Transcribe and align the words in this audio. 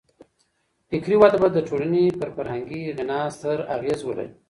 فکري 0.89 1.15
وده 1.21 1.37
به 1.41 1.47
د 1.53 1.57
ټولني 1.67 2.05
پر 2.19 2.29
فرهنګي 2.35 2.83
غنا 2.97 3.19
ستر 3.35 3.59
اغېز 3.75 3.99
ولري. 4.05 4.29